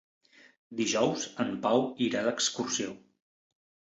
Dijous 0.79 1.25
en 1.43 1.51
Pau 1.67 1.85
irà 2.07 2.25
d'excursió. 2.29 2.95